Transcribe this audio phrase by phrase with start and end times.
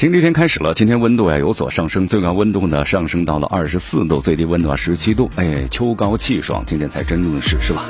[0.00, 7.84] 星期天开始了，今天温度呀有所上升，最高温度呢上升到了二十四度，最低温度啊十七度，哎，秋高气爽，今天才真正的是是吧？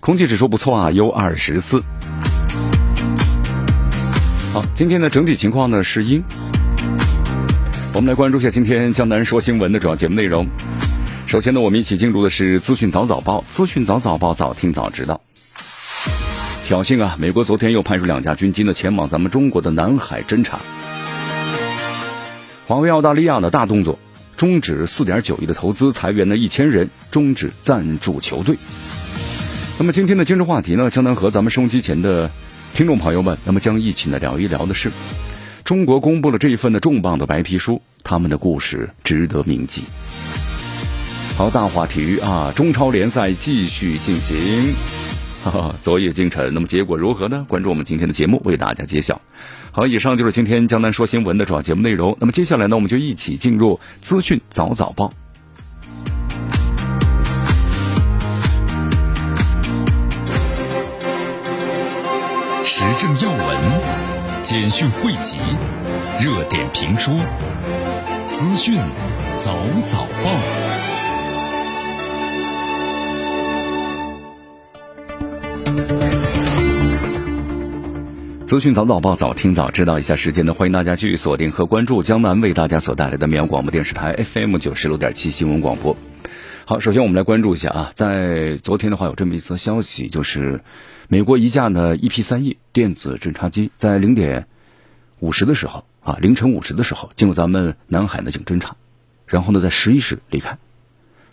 [0.00, 1.84] 空气指数不错啊，，U 二十四。
[4.52, 6.20] 好，今天的整体情况呢是阴。
[7.94, 10.48] 我们来关注一下今天江南说新闻的主要节目内容。
[11.28, 15.20] 首先呢，我们一起进入的是资讯早早报，资讯早早报，早听早知道。
[16.64, 17.14] 挑衅啊！
[17.20, 20.58] 美国昨天又派出两架军机呢前往咱们中国的南海侦察。
[22.66, 23.96] 华为澳大利亚的大动作，
[24.36, 28.56] 终止四点九亿的投资，裁员呢一千人，终止赞助球队。
[29.78, 32.28] 那么今天的今日话题呢，将能和咱们收音机前的
[32.74, 34.90] 听众朋友们，那么将一起呢聊一聊的是，
[35.62, 39.84] 中国公布了这一份的重磅的白皮书，他们的故事值得铭记。
[41.36, 44.74] 好，大话题啊，中超联赛继续进行，
[45.44, 47.46] 哈哈，昨夜今晨，那么结果如何呢？
[47.48, 49.20] 关注我们今天的节目，为大家揭晓。
[49.76, 52.16] 好，以上就是今天江南说新闻的主要节目内容。
[52.18, 55.12] 那么接下来呢，我们就一起进入资讯早早报。
[62.64, 63.58] 时政要闻、
[64.40, 65.36] 简讯汇集、
[66.22, 67.14] 热点评说、
[68.32, 68.80] 资讯
[69.38, 70.30] 早早报。
[78.46, 80.54] 资讯早早报，早听早知道一下时间呢？
[80.54, 85.96] 欢迎大家继续锁定和关注江南为大家所带来的绵阳广播电视台 FM 九十六点七新闻广播。
[86.64, 90.60] 好，首先我们来关注一下啊，在昨天的话有这么一则消息，就是
[91.08, 94.46] 美国一架呢 EP 三 E 电子侦察机在零点
[95.18, 98.76] 五十的时候啊，凌晨五十的时候进入咱们南海呢进行侦察，
[99.26, 100.56] 然后呢在十一时离开。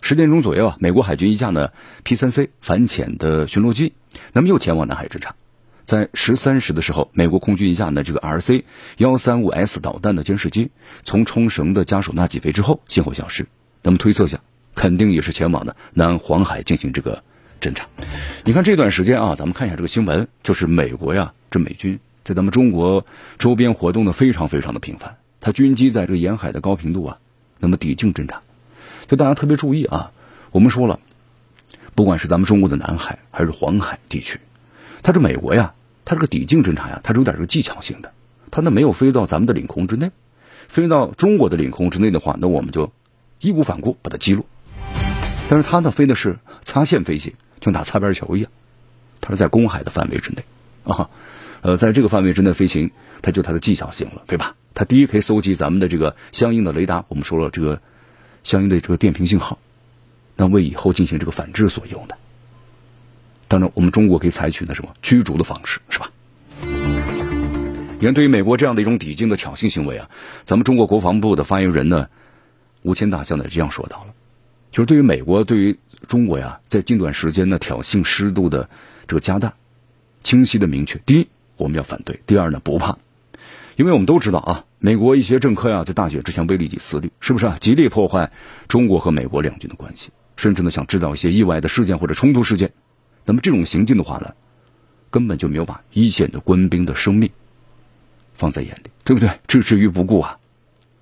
[0.00, 1.68] 十点钟左右啊，美国海军一架呢
[2.02, 3.92] P 三 C 反潜的巡逻机，
[4.32, 5.36] 那么又前往南海侦察。
[5.86, 8.64] 在十三时的时候，美国空军一架呢这个 RC
[8.96, 10.70] 幺三五 S 导弹的监视机
[11.04, 13.46] 从冲绳的加手纳起飞之后，先后消失。
[13.82, 14.40] 那么推测下，
[14.74, 17.22] 肯定也是前往的南黄海进行这个
[17.60, 17.86] 侦察。
[18.44, 23.04] 你看这段时间啊，咱们看一下这个新闻，就是美国呀，这美军在咱们中国
[23.38, 27.18] 周边活动的非常非常的频繁，他军机在这个沿海的高频度啊，
[27.58, 28.40] 那么抵近侦察。
[29.06, 30.12] 就大家特别注意啊，
[30.50, 30.98] 我们说了，
[31.94, 34.40] 不管是咱们中国的南海还是黄海地区。
[35.04, 35.74] 它这美国呀，
[36.06, 38.10] 它这个抵近侦察呀，它是有点这个技巧性的。
[38.50, 40.10] 它呢没有飞到咱们的领空之内，
[40.66, 42.90] 飞到中国的领空之内的话，那我们就
[43.38, 44.46] 义无反顾把它击落。
[45.50, 48.50] 但是它呢飞的是擦线飞行，就打擦边球一样，
[49.20, 50.42] 它是在公海的范围之内
[50.84, 51.10] 啊。
[51.60, 54.56] 呃，在这个范围之内飞行，它就它的技巧性了，对吧？
[54.72, 57.82] 它第一可以搜集咱们的这个相应的雷达，我们说了这个
[58.42, 59.58] 相应的这个电平信号，
[60.34, 62.16] 那为以后进行这个反制所用的。
[63.48, 66.10] 当然，我们中国可以采取的什么驱逐的方式，是吧？
[68.00, 70.10] 你看，对于美国这样的一种抵近的挑衅行为啊，
[70.44, 72.08] 咱们中国国防部的发言人呢，
[72.82, 74.06] 吴谦大将呢这样说到了，
[74.72, 78.68] 就是对于美国对于中国呀，在近段时间呢挑衅湿度的
[79.06, 79.54] 这个加大，
[80.22, 82.98] 清晰的明确，第一我们要反对，第二呢不怕，
[83.76, 87.56] 因为我们都知道啊，美国一些政客呀在大选之前威利己思虑，是不是啊？
[87.60, 88.32] 极力破坏
[88.68, 92.72] 中国和美国两军的关系，甚至呢想制造一些意外的事件或者冲突事件。
[93.24, 94.34] 那么这种行径的话呢，
[95.10, 97.30] 根本就没有把一线的官兵的生命
[98.34, 99.30] 放在眼里，对不对？
[99.46, 100.36] 置之于不顾啊！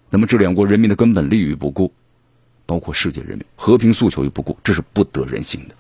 [0.09, 1.93] 那么这两国人民的根本利益于不顾，
[2.67, 5.75] 包括世界人民和平诉求于不顾，这是不得人心的。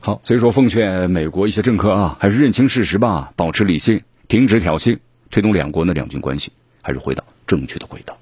[0.00, 4.98] 好，所以说奉劝美国一些政客啊，还是认清事实吧，保持理性，停止挑衅，
[5.30, 6.52] 推动两国的两军关系
[6.82, 8.16] 还是回到正确的轨道。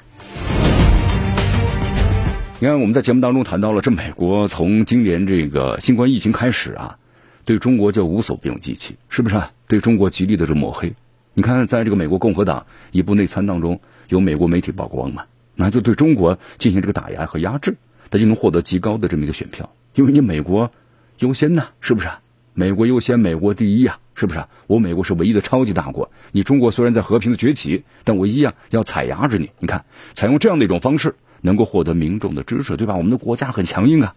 [2.63, 6.97] 你看，我们在节目当中谈到了，这美国从今年这个新冠疫情开始啊，
[7.45, 9.43] 对中国就无所不用其极，是不是？
[9.67, 10.95] 对中国极力的这抹黑。
[11.35, 15.25] 你看，在这个美国共和党一部内参当中，有美国媒体曝光嘛，
[15.57, 17.75] 那就对中国进行这个打压和压制，
[18.11, 20.71] 他就能获得极高的这么一个选票，因为你美国
[21.19, 22.11] 优先呐，是不是？
[22.55, 24.45] 美国优先，美国第一呀，是不是？
[24.69, 29.51] 我美国是唯一的超级大国，你中国虽然在和平的崛起，但我一样要踩压着你。
[29.59, 29.85] 你看，
[30.15, 31.17] 采用这样的一种方式。
[31.43, 32.97] 能够获得民众的支持，对吧？
[32.97, 34.15] 我们的国家很强硬啊。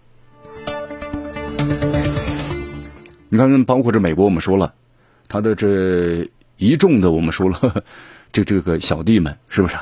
[3.28, 4.76] 你看，包括这美国，我们说了，
[5.28, 7.84] 他的这一众的，我们说了，
[8.32, 9.76] 这这个小弟们是不是？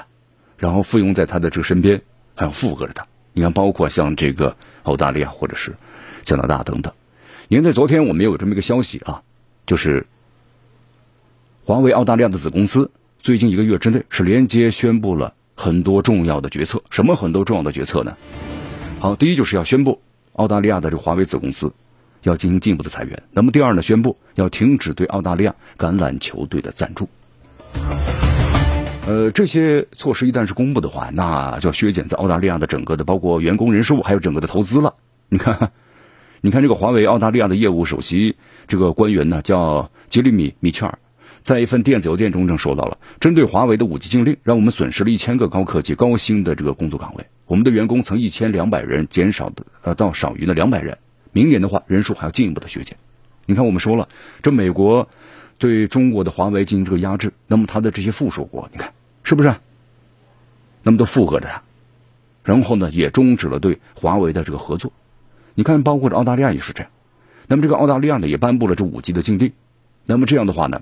[0.57, 2.01] 然后附庸在他的这个身边，
[2.33, 3.05] 还要附和着他。
[3.33, 5.75] 你看，包括像这个澳大利亚或者是
[6.23, 6.93] 加拿大等等。
[7.49, 9.21] 你看，在昨天我们也有这么一个消息啊，
[9.67, 10.07] 就是
[11.65, 16.81] 华为澳大利亚的子公司最近一个月之内是连接宣布了很多重要的决策。
[16.89, 18.15] 什么很多重要的决策呢？
[18.99, 20.01] 好，第一就是要宣布
[20.33, 21.73] 澳大利亚的这个华为子公司
[22.23, 23.23] 要进行进一步的裁员。
[23.31, 27.09] 那么第二呢，宣布要停止对澳大利亚橄榄球队的赞助。
[29.05, 34.95] 呃，这些措施一旦是公布的话，那就要削减在澳大利亚的整个的包括员工人数，还有整个的投资了。
[35.27, 35.71] 你看，
[36.39, 38.37] 你看这个华为澳大利亚的业务首席
[38.69, 40.99] 这个官员呢，叫杰里米米切尔，
[41.43, 47.25] 在一份电子邮件中正说到了，针对华为的五 G 禁令，让我们损失了一千个高科技、高薪的这个工作岗位。
[47.45, 50.97] 我们的员工从一千两百人减少的呃到少于的两百人，
[51.31, 52.97] 明年的话人数还要进一步的削减。
[53.45, 54.09] 你看，我们说了，
[54.41, 55.07] 这美国。
[55.59, 58.91] 对中国的华为进行这个压制，那么他的这些附属国，你看
[59.23, 59.55] 是不是？
[60.81, 61.61] 那么都附和着他，
[62.43, 64.91] 然后呢，也终止了对华为的这个合作。
[65.53, 66.91] 你看，包括这澳大利亚也是这样。
[67.47, 69.53] 那么这个澳大利亚呢，也颁布了这五 G 的禁令。
[70.05, 70.81] 那么这样的话呢，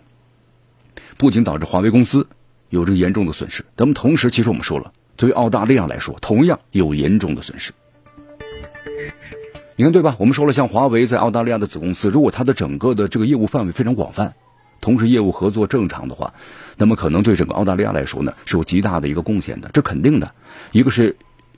[1.22, 2.26] 不仅导致华为公司
[2.70, 7.72] 有着严重的损失，那么同时，其实我们说了，对于澳大利亚来说，同样有严重的损失。
[9.76, 10.16] 你看对吧？
[10.18, 14.34] 我们说了，像华为在澳大利亚的子公司，如果它的整个的这个业务范围非常广泛。
[14.80, 16.34] 同时，业务合作正常的话，
[16.76, 19.70] 那么可能对整个澳大利亚来说呢，是有极大的一个贡献的。
[19.76, 20.34] 这肯定的，
[20.72, 21.16] 一个是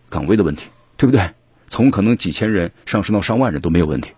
[0.10, 0.68] 岗位的问题，
[0.98, 1.30] 对不对？
[1.70, 4.12] 从可能几千人上升到上万人都没有问题。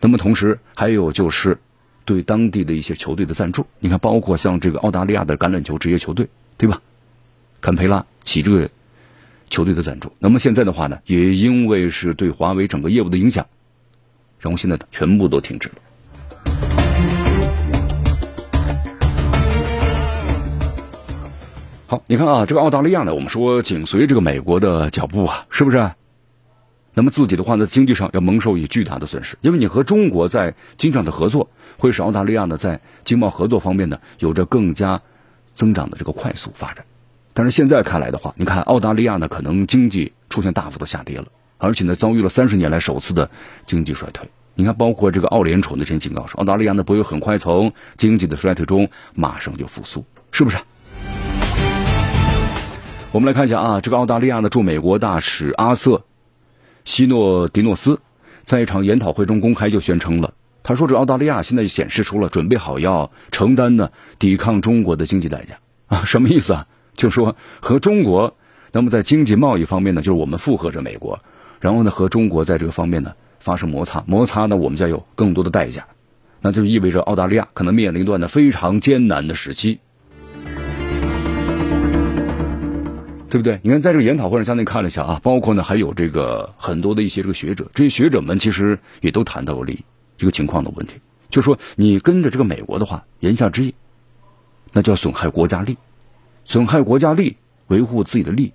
[0.00, 1.56] 那么同时还有就是
[2.04, 6.80] 对当地的一些球队的赞助，你看，包括像这个澳大利亚的橄榄球职业球队，对吧？
[7.60, 8.70] 坎培拉起这个
[9.48, 10.12] 球队的赞助。
[10.18, 13.46] 那么现在的话呢，也因为是对华为整个业务的影响，
[14.40, 15.74] 然后现在全部都停止了。
[21.86, 25.92] 好，你看啊，这个澳大利亚呢，我们说紧随这个美国的脚步啊，是不是？
[26.94, 31.48] 那么自己的话呢，经济上要蒙受以巨大的损失，因为你和中国在经济上的合作，
[31.82, 35.02] 会使澳大利亚呢在经贸合作方面呢有着更加
[35.52, 36.84] 增长的这个快速发展。
[37.34, 41.26] 但是现在看来的话，你看澳大利亚呢可能经济出现大幅的下跌了，
[41.58, 43.28] 而且呢遭遇了三十年来首次的
[43.66, 44.30] 经济衰退。
[44.54, 50.58] 你看，包括这个澳联储的这些警告说，澳大利亚呢不会很快从经济的衰退中马上就复苏，是不是？
[53.10, 55.96] 我们来看一下啊，这个澳大利亚的驻美国大使阿瑟·
[56.84, 57.98] 希诺迪诺斯
[58.44, 60.32] 在一场研讨会中公开就宣称了，
[60.62, 65.56] 他说：“这澳大利亚现在显示出了准备好要承担呢抵抗中国的经济代价
[65.86, 66.66] 啊，什么意思啊？
[66.94, 68.36] 就说和中国，
[68.70, 71.18] 那么在经济贸易方面呢，就是我们附和着美国，
[71.60, 75.86] 然后呢和中国在这个方面呢发生摩擦，摩擦呢我们将有更多的代价，
[76.40, 79.80] 那就意味着澳大利亚可能面临一段呢非常艰难的时期。”
[83.28, 83.58] 对不对？
[83.62, 89.72] 你看，在这个研讨会上，相对看了一下啊，包括呢，还有这个很多的一些这个学者，这些学者们其实也都谈到了
[90.22, 93.74] 这个情况的问题，就是说，你跟着这个美国的话，言下之意，
[94.72, 95.78] 那就要损害国家利，
[96.44, 97.34] 损害国家利，
[97.66, 98.52] 维护自己的利，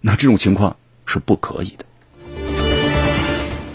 [0.00, 1.84] 那这种情况是不可以的。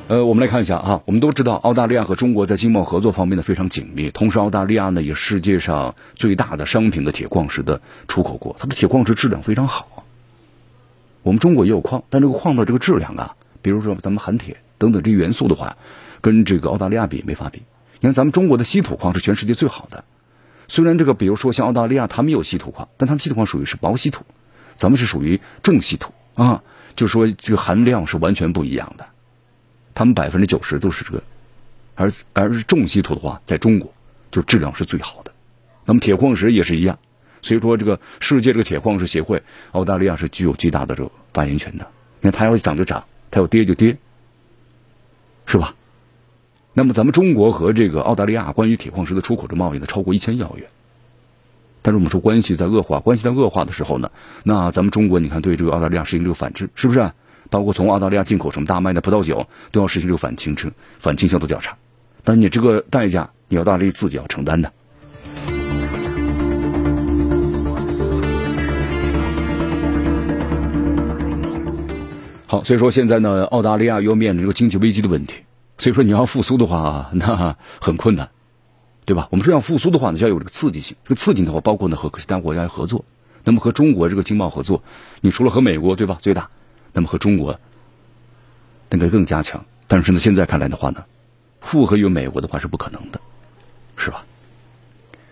[0.08, 10.04] 呃，我们来看一下啊，我们都知道澳大利亚和中国在经贸合作方面呢非常紧密，同时澳大利亚呢也是世界上最大的商品的铁矿石的出口国，它的铁矿石质量非常好。
[11.22, 15.78] 我们中国也有矿，但这个矿的这个质量啊，比如说咱们含铁等等这些元素的话，
[16.22, 17.64] 跟这个澳大利亚比没法比。
[18.00, 20.04] 你看咱们中国的稀土矿是全世界最好的，
[20.68, 24.24] 虽然这个比如说像澳大利亚他们有稀土矿，但他们稀土矿属于是薄稀土，
[24.76, 26.64] 咱们是属于重稀土啊，
[26.96, 29.08] 就说这个含量是完全不一样的。
[29.96, 31.24] 他们百分之九十都是这个，
[31.96, 33.92] 而而是重稀土的话，在中国
[34.30, 35.32] 就质量是最好的。
[35.86, 37.00] 那么铁矿石也是一样，
[37.42, 41.88] 所以说这个世界这个铁矿石协会，澳大利亚是具有巨大的这个发言权的。
[42.22, 43.98] 你看它要涨就涨，它要跌就跌，
[45.48, 45.74] 是吧？
[46.78, 50.68] 那么咱们中国和这个澳大利亚关于铁矿石的出口的贸易呢，超过一千亿澳元。
[51.82, 54.12] 但是我们说关系在恶化，关系在恶化的时候呢，
[54.44, 57.12] 那咱们中国你看对这个澳大利亚实行这个反制，是不是？
[57.50, 61.76] 包括从澳大利亚进口什么大麦的葡萄酒，都要实行这个反倾倾反倾销的调查，
[62.24, 64.72] 但你这个代价，你澳大利亚自己要承担的。
[72.46, 75.38] 好，所以说现在呢，澳大利亚又面临这个经济危机的问题，
[75.78, 78.30] 所以说你要复苏的话， 那很困难，
[79.06, 79.28] 对吧？
[79.32, 83.06] 我们说要复苏的话呢，就要有这个刺激性，这个刺激的话，包括呢和其他国家合作，
[83.44, 84.84] 那么和中国这个经贸合作，
[85.22, 86.18] 你除了和美国，对吧？
[86.22, 86.50] 最大。
[86.94, 87.60] 那么和中国
[88.90, 91.04] 那个更加强，但是呢，现在看来的话呢，
[91.62, 93.20] 复合于美国的话是不可能的，
[93.98, 94.26] 是吧？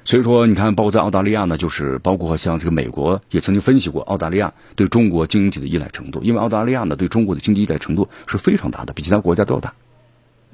[0.04, 9.74] 所以说，你看，包括在澳大利亚呢，就是包括像这个美国也曾经分析过澳大利亚对中国经济的依赖程度，因为澳大利亚呢对中国的经济依赖程度是非常大的，比其他国家都要大。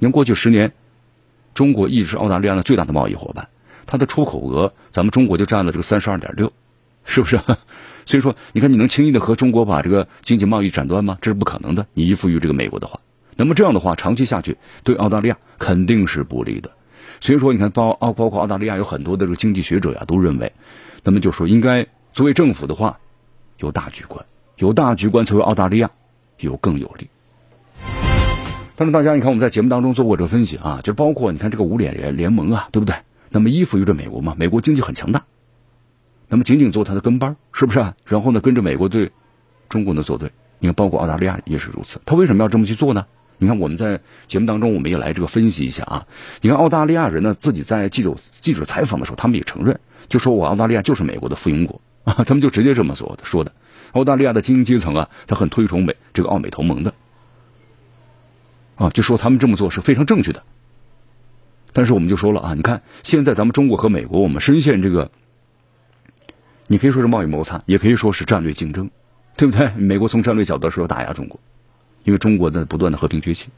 [0.02, 0.72] 因为过去十年，
[1.54, 3.46] 中国一直是澳大利亚的最大的贸易伙伴，
[3.86, 6.52] 它的出口额咱们中国就占了这个三十二点六，
[7.06, 7.38] 是不是？
[8.04, 11.18] 所以说，你看你能轻易的和中国把这个经济贸易斩断吗？
[11.22, 11.86] 这是不可能的。
[11.94, 12.98] 你依附于这个美国的话，
[13.36, 16.72] 那么这样的话，长期下去对澳大利亚肯定是不利的。
[17.20, 20.52] 所以说，你看，包澳包括澳大利亚有很多的这个经济学者呀，都认为，
[21.04, 22.98] 那么就说应该作为政府的话，
[23.58, 25.92] 有大局观，有大局观，作为澳大利亚
[26.38, 27.08] 有更有利。
[28.74, 32.96] 但是大家，你看我们在节目当中做过这个分析啊，就包括你看这个五脸联联盟啊，对不对？
[33.30, 35.22] 那么依附于这美国嘛，美国经济很强大，
[36.28, 37.94] 那么仅仅做他的跟班，是不是啊？
[38.04, 39.10] 然后呢，跟着美国对
[39.68, 40.30] 中国呢作对。
[40.58, 43.04] 你看，包括澳大利亚也是如此，他为什么要这么去做呢？
[43.38, 46.06] 你看，我们在节目当中，我们也来这个分析一下啊。
[46.40, 53.52] 你看，澳大利亚人呢，自己在记者记者采访的时候，他们也承认，就说我澳大利亚就是美国的附庸国啊， 他们就直接这么说的说的。
[53.92, 56.94] 澳大利亚的精英阶层啊，他很推崇美这个澳美同盟的
[58.82, 60.42] 啊，就说他们这么做是非常正确的。
[61.72, 65.10] 但是我们就说了啊，你看现在咱们中国和美国，我们深陷这个，
[66.66, 68.90] 你可以说是贸易摩擦，也可以说是战略竞争，
[69.36, 69.70] 对不对？
[69.76, 71.38] 美国从战略角度说打压中国。
[72.04, 73.48] 因为中国在不断的和平崛起，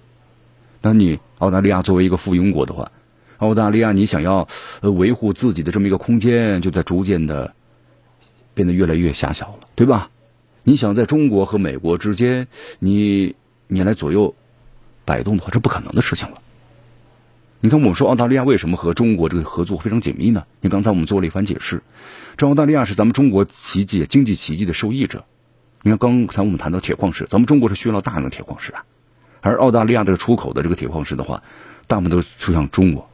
[0.82, 2.92] 那你澳大利亚作为一个附庸国的话，
[3.38, 4.46] 澳大利亚你想要
[4.82, 7.54] 呃维护自己的这么一个空间，就在逐渐的
[8.52, 10.10] 变得越来越狭小了，对吧？
[10.62, 12.46] 你想在中国和美国之间，
[12.78, 13.34] 你
[13.66, 14.34] 你来左右
[15.04, 16.38] 摆动的话，这不可能的事情了。
[17.60, 20.44] 你看，我们说澳大利亚为什么和中国这个合作非常紧密呢？
[20.60, 21.82] 你刚才我们做了一番解释，
[22.36, 25.24] 这澳大利亚是咱们中国奇迹经济奇迹的受益者。
[25.82, 28.84] 你看，刚才我们谈到铁矿石，咱们中国是需要大量的铁矿石啊，
[29.40, 31.42] 而澳大利亚的出口的这个铁矿石的话，
[31.86, 33.08] 大部分都出向中国，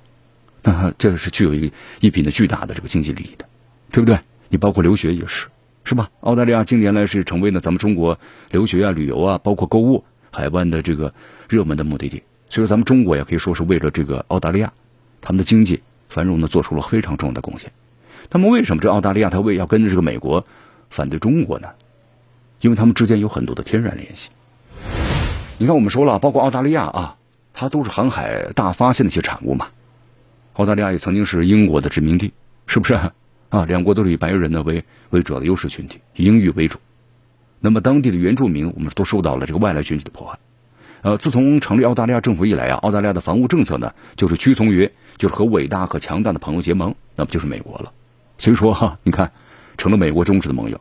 [0.62, 3.44] 那这个是具有一一笔的巨大的这个经济利益的，
[3.92, 4.18] 对不对？
[4.48, 5.46] 你包括留学也是，
[5.84, 6.10] 是吧？
[6.20, 8.18] 澳大利亚近年来是成为了咱们中国
[8.50, 11.14] 留学啊、旅游啊，包括购物、海湾的这个
[11.50, 12.22] 热门的目的地。
[12.48, 14.72] 所以说，咱们中国也可以说是为了这个澳大利亚
[15.20, 17.70] 他们的经济繁荣呢，做出了非常重要的贡献。
[18.30, 20.46] 那么，为什么这澳大利亚他为要跟着这个美国
[20.88, 21.68] 反对中国呢？
[22.60, 24.30] 因为他们之间有很多的天然联系。
[25.58, 27.16] 你看，我们说了，包括澳大利亚啊，
[27.52, 29.66] 它都是航海大发现的一些产物嘛。
[30.54, 32.32] 澳大利亚也曾经是英国的殖民地，
[32.66, 33.12] 是不是啊？
[33.66, 36.78] 两国都是以白人呢为为主要的优势群体，以英语为主。
[37.60, 40.38] 那么当地的原住民，我们都受到了这个外来群体的迫害。
[41.02, 47.92] 呃，自从成立澳大利亚政府以来啊，澳大利亚的防务政策呢，就是屈从于就是和伟大和强大的朋友结盟，那不就是美国了。
[48.38, 49.32] 所以说哈，你看，
[49.76, 50.80] 成了美国忠实的盟友。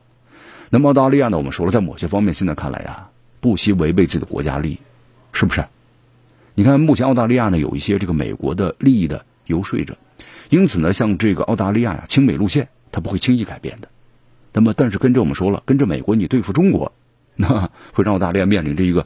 [0.69, 1.37] 那么澳大利亚呢？
[1.37, 3.09] 我们说了，在某些方面，现在看来呀，
[3.39, 4.79] 不惜违背自己的国家利益，
[5.31, 5.65] 是不是？
[6.53, 9.97] 你看，目前澳大利亚呢，有一些这个美国的利益的游说者，
[10.49, 13.87] 因此呢，像这个澳大利亚呀，亲美路线，它不会轻易改变的。
[14.51, 16.91] 那么，但是跟着我们说了，跟着美国你对付中国，
[17.35, 19.05] 那会让澳大利亚面临着一个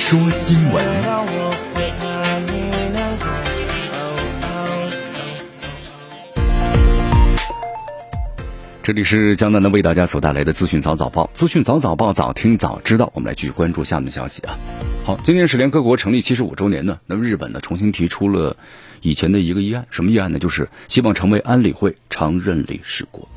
[0.00, 0.82] 说新闻。
[8.82, 13.12] 这里是江南的为大家所带来的资讯早早报，资讯早早报，早听早知道。
[13.14, 14.58] 我们来继续关注下面的消息啊。
[15.04, 18.56] 好，今天是联合国成立七十五周年呢，那么日本呢重新提出了
[19.02, 20.38] 以前的一个议案，什么议案呢？
[20.38, 23.28] 就是希望成为安理会常任理事国。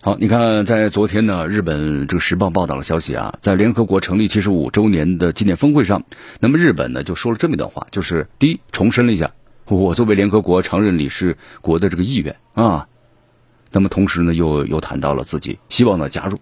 [0.00, 6.04] 好，你看，在昨天呢，日本这个时报报道了消息啊，在联合国成立七十五周年的纪念峰会上，
[6.38, 9.32] 那么日本呢就说了这么一段话，就是第一，重申了一下。
[9.64, 12.86] 我作为联合国常任理事国的这个意愿啊，
[13.72, 16.38] 那么同时呢，又又谈到了自己希望呢加入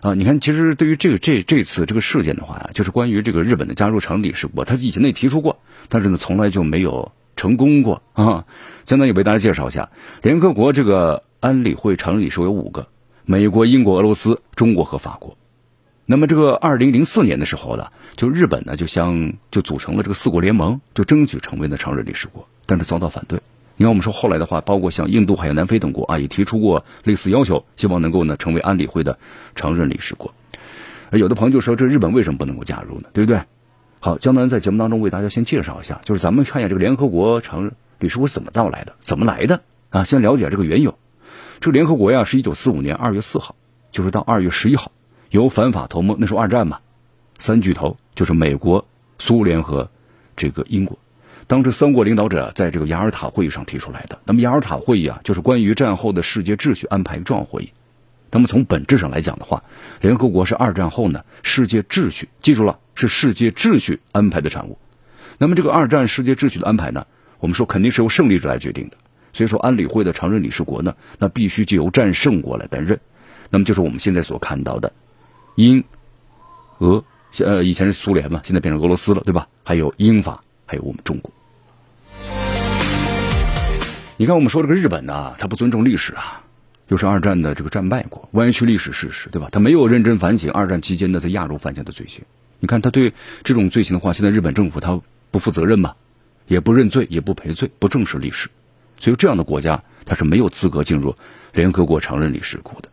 [0.00, 0.14] 啊。
[0.14, 5.58] 你看，其实对于这个这这次这个事件的话呀，就是关于这个日本的加入常任理事国，他以前也提出过，
[5.90, 8.46] 但是呢，从来就没有成功过啊。
[8.86, 9.90] 相当于为大家介绍一下，
[10.22, 12.86] 联合国这个安理会常任理事国有五个：
[13.26, 15.36] 美国、英国、俄罗斯、中国和法国。
[16.06, 23.40] 那么这个二零零四年的时候呢，就日本呢就相就组成了这个四国联盟，就争取成为呢常任理事国，但是遭到反对。
[23.76, 29.18] 你看我们说后来的话，包括像印度还有南非等国啊，也提出过类似要求，希望能够呢成为安理会的
[29.54, 30.32] 常任理事国。
[31.10, 33.10] 有的朋友就说，这日本为什么不能够加入呢？
[33.12, 33.42] 对不对？
[34.00, 39.60] 好，江南在节目当中为大家先介绍一下，就是咱们看一下这个联合国常任理事国是怎么到来的，怎么来的
[39.90, 40.04] 啊？
[40.04, 40.96] 先了解这个缘由。
[41.64, 43.56] 这联合国呀，是一九四五年二月四号，
[43.90, 44.92] 就是到二月十一号，
[45.30, 46.80] 由反法同盟那时候二战嘛，
[47.38, 48.86] 三巨头就是美国、
[49.18, 49.88] 苏联和
[50.36, 50.98] 这个英国，
[51.46, 54.18] 当时三国领导者在这个雅尔塔会议上提出来的。
[54.26, 57.72] 那么雅尔塔会议啊，就是关于战后的世界秩序安排重要会议。
[58.30, 59.64] 那么从本质上来讲的话，
[60.02, 64.76] 联合国是二战后呢世界秩序，记住了是世界秩序安排的产物。
[65.38, 67.06] 那么这个二战世界秩序的安排呢，
[67.38, 68.98] 我们说肯定是由胜利者来决定的。
[69.34, 72.98] 所以说安理会的常任理事国呢，那必须就由战胜国来担任。
[73.50, 74.90] 那么就是我们现在所看到的
[75.56, 75.84] 英、
[76.78, 77.04] 俄，
[77.40, 79.48] 呃以前是苏联嘛，现在变成俄罗斯了，对吧？
[79.62, 81.30] 还有英法，还有我们中国。
[84.16, 86.40] 你看我们说这个日本呢，他不尊重历史啊。
[86.88, 89.48] 又是二战的这个战败国，歪曲历史事实，对吧？
[89.50, 92.22] 他没有认真反省二战期间的在亚洲犯下的罪行。
[92.60, 95.00] 你看他对这种罪行的话，现在日本政府他
[95.30, 95.94] 不负责任嘛，
[96.46, 98.50] 也不认罪，也不赔罪，不正视历史，
[98.98, 101.16] 所以这样的国家他是没有资格进入
[101.52, 102.88] 联合国常任理事国的。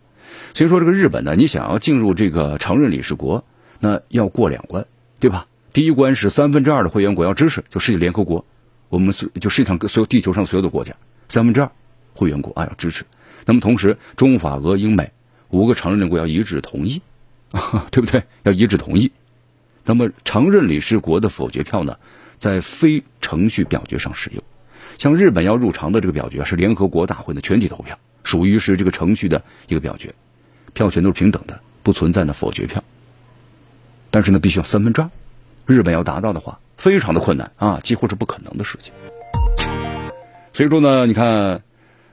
[0.53, 3.45] 所以说这个日本呢，你想要进入这个常任理事国，
[3.79, 4.85] 那要过两关，
[5.19, 5.47] 对吧？
[5.73, 8.45] 第一关是三分之二的会员国要支持，就世界联合国，
[8.89, 10.93] 我们是就世界上所有地球上所有的国家
[11.29, 11.71] 三分之二
[12.13, 13.05] 会员国啊要支持。
[13.45, 15.11] 那么同时，中法俄英美
[15.49, 17.01] 五个常任国要一致同意
[17.51, 18.23] 啊， 对不对？
[18.43, 19.11] 要一致同意。
[19.85, 21.97] 那么常任理事国的否决票呢，
[22.37, 24.43] 在非程序表决上使用。
[25.01, 30.13] 像日本要入常的这个表决是联合国大会的全体投票，属于是这个程序的一个表决，
[30.73, 32.83] 票权都是平等的，不存在呢否决票。
[34.11, 35.09] 但是呢，必须要三分之二。
[35.65, 38.93] 日本要达到的话，非常的困难啊，几乎是不可能的事情。
[40.53, 41.63] 所以说呢，你看，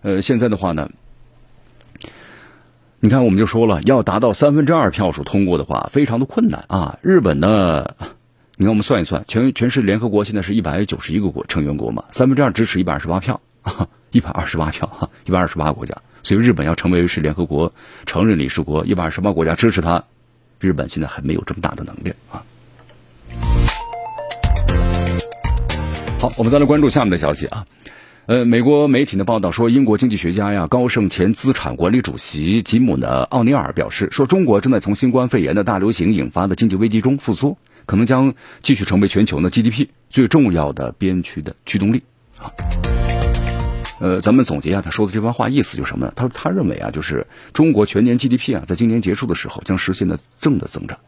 [0.00, 0.88] 呃，现在的话呢。
[3.00, 6.98] 你看，我们就说了，要达到三分之二票数通过的话，非常的困难啊。
[7.02, 7.96] 日本呢，
[8.60, 13.40] 你看我们算一算，全全市联合国现在是一百九十一个国成员国嘛，三分之二支持一百二十八票，
[14.10, 17.72] 一百二十八票哈，一百二十八个国家，所以日本要成为是联合国
[18.04, 20.02] 常任理事国，一百二十八国家支持他，
[20.58, 22.42] 日本现在还没有这么大的能力啊。
[26.18, 27.64] 好，我们再来关注下面的消息啊。
[28.26, 37.56] 呃，美国媒体的报道说，英国经济学家呀高盛前资产管理主席吉姆呢奥尼尔表示，说中国正在从新冠肺炎的大流行引发的经济危机中复苏，
[37.88, 42.02] 可能将继续成为全球呢 GDP 最重要的边区的驱动力
[42.38, 42.52] 啊。
[44.00, 46.12] 呃，咱们总结一下他说的这番话意思就是什么呢？
[46.14, 50.98] 他说他认为啊，就是中国全年 GDP 啊，在今年结束的时候将实现的正的增长，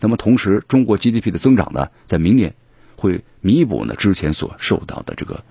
[0.00, 2.54] 那么同时中国 GDP 的增长呢，在明年
[2.96, 5.44] 会弥补呢之前所受到的这个。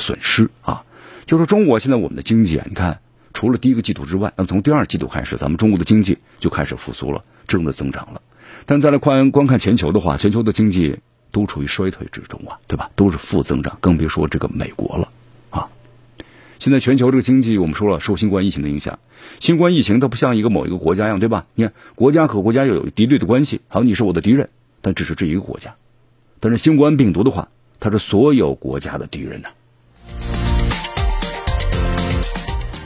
[0.00, 0.84] 损失啊，
[1.26, 3.00] 就是中国现在我们的经济啊，你看，
[3.34, 8.22] 除了第一个季度之外，那么从第二季度开始，咱们中国的经济就开始复苏了，正的增长了。
[8.70, 10.98] 但再来观观看全球的话，全球的经济
[11.32, 12.90] 都处于衰退之中啊，对吧？
[12.94, 15.08] 都是负增长，更别说这个美国了
[15.48, 15.70] 啊。
[16.58, 18.98] 现在全球这个经济，我们说了，受新冠疫情的影响，
[19.40, 21.46] 新冠疫情它不像一个某一个国家一样，对吧？
[21.54, 24.50] 你看，国家和国家又有敌对的关系，好，你是我的敌人，
[24.82, 25.74] 但只是这一个国家。
[26.38, 27.48] 但是新冠病毒的话，
[27.80, 29.48] 它是所有国家的敌人呢。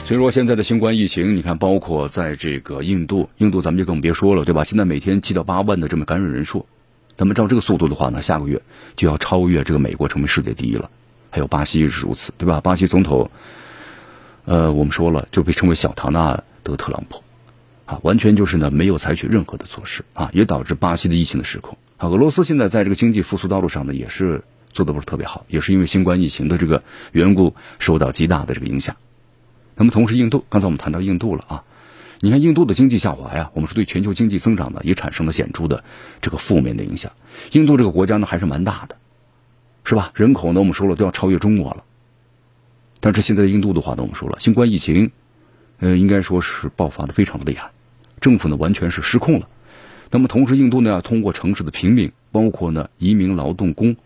[0.05, 4.65] 所以说，现在的新冠疫情，你看，包括在这个印度，印度咱们就更别说了，对吧？
[4.65, 6.67] 现在每天七到八万的这么感染人数，
[7.17, 8.61] 那么照这个速度的话呢，下个月
[8.95, 10.91] 就要超越这个美国，成为世界第一了。
[11.31, 12.61] 还有巴西也是如此，对吧？
[12.61, 13.31] 巴西总统，
[14.45, 17.23] 呃，我们说了，就被称为小唐纳德特朗普，
[17.87, 21.79] 啊，完全就是呢没有采取任何的措施啊，也导致巴西的疫情的失控。
[21.97, 28.97] 啊，俄罗斯现在在这个经济复苏道路上呢，也是做的不是特别好，也是因为新冠疫情的这个缘故，受到极大的这个影响。
[29.77, 31.65] 那么同时，印度刚才我们谈到印度了啊，
[32.21, 35.83] 你看印度的经济下滑呀，我们说对全球经济增长呢也产生了显著的
[36.21, 37.11] 这个负面的影响。
[37.53, 38.97] 印度这个国家呢还是蛮大的，
[39.85, 40.13] 是吧？
[40.15, 41.83] 人口呢我们说了都要超越中国了，
[43.01, 45.11] 但是现在印度的话呢我们说了，新冠疫情，
[45.81, 47.71] 呃应该说是爆发的非常的厉害，
[48.21, 49.49] 政府呢完全是失控了。
[50.11, 53.97] 那么同时，印度呢要通过城市的平民，包括呢移民劳动工，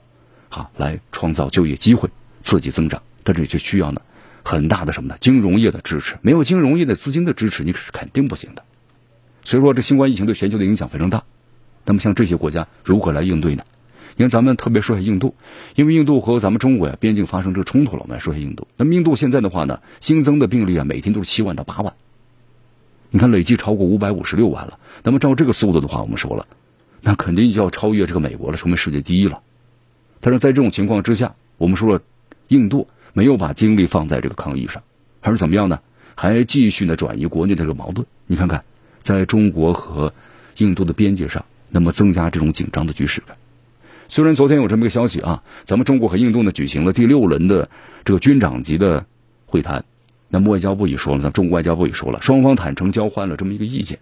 [0.49, 2.09] 啊来创造就业机会，
[2.45, 4.01] 刺激增长，但是就需要呢。
[4.47, 5.17] 很大的什么呢？
[5.21, 8.63] 金融业的支持，没有金融业的资金的支持，你是肯定不行的。
[9.43, 11.25] 所以说，这新冠疫情对全球的影响非常大。
[11.85, 13.65] 那么，像这些国家如何来应对呢？
[14.15, 15.35] 你看，咱们特别说一下印度，
[15.75, 18.69] 因为印度和咱们中国呀边境发生这个冲突了，我们来说一下印度。
[18.77, 21.95] 那么，印度现在的话呢，新增的病例啊，每天都是七万到八万，
[23.11, 24.79] 你看累计超过五百五十六万了。
[25.03, 26.47] 那么，照这个速度的话，我们说了，
[27.01, 29.41] 那肯定就要超越这个美国了，成为世界第一了。
[30.21, 32.01] 但是在这种情况之下，我们说了，
[32.47, 32.87] 印度。
[33.17, 34.83] 没有把精力放在这个抗疫上，
[35.23, 35.81] 还是怎么样呢？
[36.15, 38.07] 还继续呢转移国内的这个矛盾。
[38.27, 38.63] 你看看，
[39.01, 40.13] 在中国和
[40.59, 43.39] 印度的边界上，那么增加这种紧张的局势感。
[44.11, 47.71] 虽然昨天有这么一个消息啊，咱们中国和印度呢举行了第六轮的
[48.05, 49.07] 这个军长级的
[49.47, 49.87] 会谈，
[50.29, 53.99] 那么外交部也说了，咱中国外交部也说了，双方坦诚交换了这么一个意见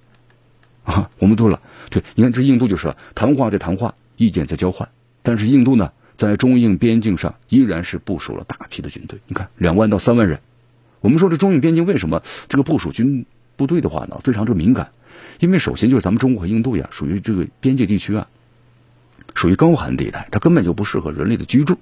[0.82, 1.08] 啊。
[1.20, 4.88] 我们对了，对，你看这印度就是谈话在谈话，意见在交换，
[5.22, 10.40] 但是印度呢，在中印边境上依然是部署了大批的军队，你看两万到三万人。
[11.00, 14.90] 我们说这中印边境为什么这个部署军部队的话呢，非常之敏感？
[15.40, 18.28] 因为首先就是咱们中国和印度呀，属于这个边界地区啊，
[19.34, 21.78] 属于高寒地带，它根本就不适合人类的居住。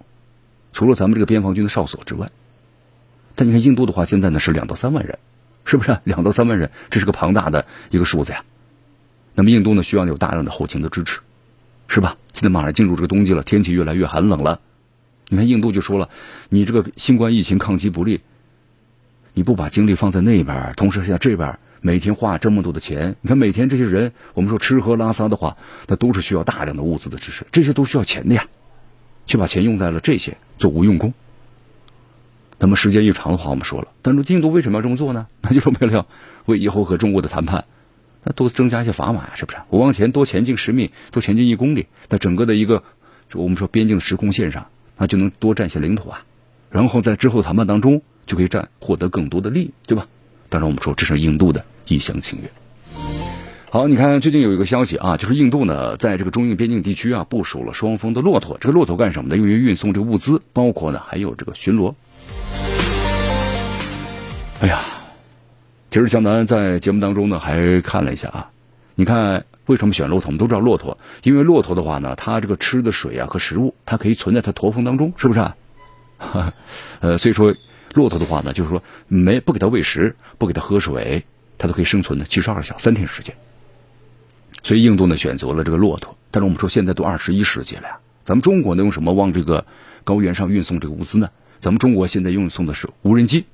[0.72, 2.30] 除了咱们这个边防军的哨所之外，
[3.34, 5.18] 但你看印度的话，现在呢是两到三万人，
[5.64, 5.98] 是不是？
[6.04, 8.42] 两到三万人，这是个庞大的一个数字呀。
[9.34, 11.20] 那么印度呢，需要有大量的后勤的支持，
[11.94, 12.16] 是吧？
[12.32, 14.60] 现在马上进入这个冬季了，天气越来越寒冷了。
[15.28, 16.08] 你看印度就说了，
[16.48, 18.22] 你这个新冠疫情抗击不力。
[19.34, 28.46] 你不把精力放在那边，同时像这边每天花这么多的钱，你看每天这些人，我们说吃喝拉撒的话，那都是需要大量的物资的支持，这些都需要钱的呀，
[29.26, 31.12] 却把钱用在了这些做无用功。
[32.58, 35.26] 那么时间一长的话，我们说了，但是印度为什么要这么做呢？
[35.42, 36.06] 那就是为了要
[36.46, 37.66] 为以后和中国的谈判，
[38.24, 39.58] 那多增加一些砝码呀，是不是？
[39.68, 42.82] 我往前多前进十米，多前进一公里，那整个的一个
[43.34, 46.24] 我们说边境的时空线上，那就能多占些领土啊，
[46.70, 48.02] 然后在之后谈判当中。
[48.24, 50.06] 就可以占获得更多的利益，对吧？
[50.48, 52.48] 当然，我们说这是印度的一厢情愿。
[53.68, 58.58] 好，你看最近有一个消息啊，就是印度呢在这个中印边境地区啊部署了双峰的骆驼。
[58.60, 59.36] 这个骆驼干什么呢？
[59.36, 61.94] 用于运送这个物资，包括呢还有这个巡逻。
[64.60, 64.84] 哎呀，
[65.92, 68.50] 其实江南在节目当中呢还看了一下啊，
[68.94, 70.28] 你看为什么选骆驼？
[70.28, 75.54] 我们都知道骆驼，因为骆驼的话呢，它这个吃的水啊和食物，它可以存在它驼峰当中，是不是啊？
[77.00, 77.54] 呃，所以说。
[77.94, 81.24] 骆驼的话呢，就是说没不给它喂食，不给它喝水，
[81.58, 83.36] 它都可以生存的七十二小三天时间。
[84.62, 86.16] 所以印度呢选择了这个骆驼。
[86.30, 89.66] 但是我们说现在都二十一世纪了呀，咱们中国呢用什么往这个
[90.04, 91.28] 高原上运送这个物资呢？
[91.60, 93.44] 咱们中国现在运送的是无人机，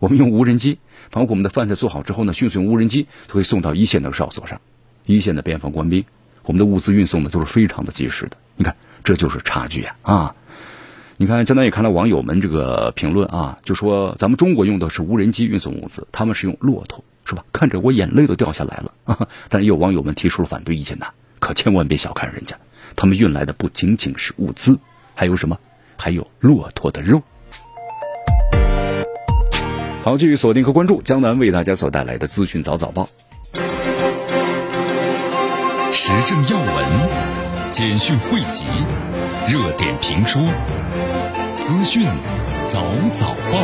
[0.00, 0.78] 我们用无人机，
[1.10, 4.60] 包括我们的饭菜做好之后呢，迅速用无人机就可以送到一线的哨所上，
[5.06, 6.04] 一线的边防官兵，
[6.44, 8.36] 我们的物资运送的都是非常的及时的。
[8.56, 10.34] 你看，这就是差距啊啊！
[11.16, 17.44] 你看，江南也看到网友们这个评论啊，就说咱们中国用的是无人机运送物资，他们是用骆驼，是吧？
[17.52, 18.92] 看着我眼泪都掉下来了。
[19.04, 21.06] 啊、但是也有网友们提出了反对意见呐，
[21.38, 22.56] 可千万别小看人家，
[22.96, 24.78] 他们运来的不仅仅是物资，
[25.14, 25.58] 还有什么？
[25.96, 27.22] 还有骆驼的肉。
[30.04, 33.08] 好，继续锁定和关注江南为大家所带来的资讯早早报，
[35.90, 38.66] 时政要闻、简讯汇集、
[39.48, 40.40] 热点评书。
[41.58, 42.06] 资讯
[42.66, 43.58] 早早报，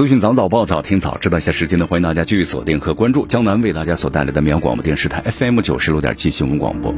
[0.00, 1.86] 资讯早早报，早听早知道一下时间呢？
[1.86, 6.94] 欢迎大家继续锁定和关注江南为大家所带来的绵阳广播电视台 FM 九十六点七新闻广播。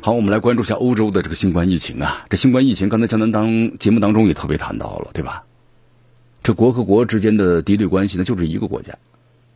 [0.00, 2.26] 好，我们来关注一下欧洲的这个新冠疫情啊。
[2.30, 5.44] 这新冠疫情，刚才江南当节目当中也特别谈到了，对吧？
[6.42, 8.94] 这国和国之间的敌对关系呢，就是一个国家，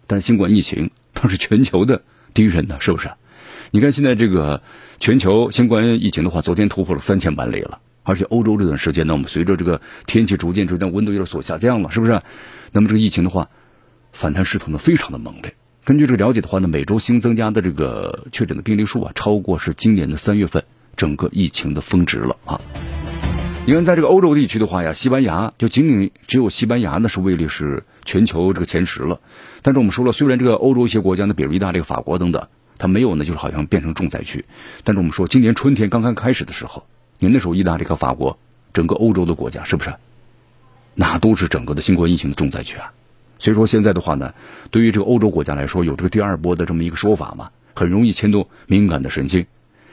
[0.06, 2.02] 但新冠疫情它是全球的
[2.34, 3.10] 敌人呢，是不是？
[3.72, 4.62] 你看现在这个
[5.00, 12.22] 全球新冠疫情的话，昨天突破了三千万例了，而且欧洲这段时间呢，我们随着这个天气逐渐逐渐温度有所下降了，是不是？
[12.72, 13.48] 那么这个疫情的话，
[14.12, 15.54] 反弹势头呢非常的猛烈。
[15.84, 20.64] 根据这个了解的话呢，每周新增加的这个确诊的病例数啊，超过是今年的三月份
[20.96, 22.60] 整个疫情的峰值了啊。
[23.66, 29.20] 你看，在这个欧洲地区的话呀，西班牙就仅仅只有西班牙呢是位列是全球这个前十了。
[29.62, 32.46] 但是我们说了，虽然这个欧洲一些国家呢，比如意大利、法国等等。
[32.78, 34.44] 它没有呢，就是好像变成重灾区。
[34.84, 36.84] 但是我们说，今年春天刚刚开始的时候，
[37.18, 38.38] 你那时候意大利和法国，
[38.74, 39.94] 整个欧洲的国家是不是？
[40.96, 42.92] 那都是整个的新冠疫情的重灾区啊。
[43.38, 44.34] 所以说现在的话呢，
[44.72, 49.46] 对于这个欧洲国家来说，有这个第二波的这么一个说法嘛，很容易牵动敏感的神经。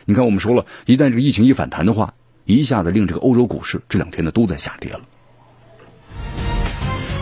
[0.06, 2.14] 你看，我们说了一旦这个疫情一反弹的话，
[2.46, 5.02] 一下子令这个欧洲股市这两天呢都在下跌了。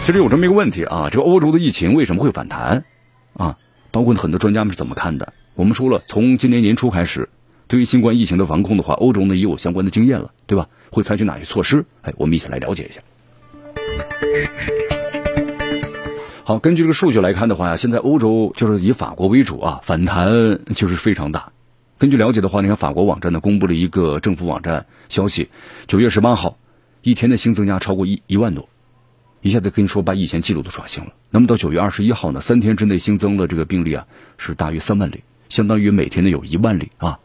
[0.06, 2.86] 其实有这么一个问题啊，这个欧洲的疫情为什么会反弹
[3.34, 3.58] 啊？
[3.92, 5.34] 包括很多专家们是怎么看的？
[5.56, 7.30] 我们说了，从今年年初开始，
[7.68, 10.70] 对于新冠疫情的防控的话，欧洲呢也有相关的经验了，对吧？
[10.92, 11.86] 会采取哪些措施？
[12.04, 13.02] 哎，我们一起来了解一下。
[16.44, 21.52] 好，根据这个数据来看的话呀，现在欧洲就是以法国为主啊，反弹就是非常大。
[21.98, 25.50] 根据了解的话，你看法国网站呢公布了一个政府网站消息，
[25.88, 26.58] 九月十八号
[27.04, 28.68] 一天的新增加超过一一万多。
[29.42, 31.14] 一下子跟你说把以前记录都刷新了。
[31.30, 34.06] 那么到九月二十一号呢，三天之内新增了这个病例啊，
[34.38, 37.20] 是大约三万例，相当于每天呢有一万例啊。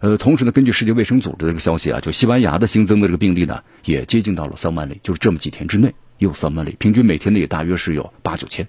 [0.00, 8.66] 呃，同时呢，根据世界卫生组织的这个消息啊，就西班牙的新增的这个病例呢，也接近到了三万例，就是这么几天之内有三万例，平均每天呢也大约是有八九千。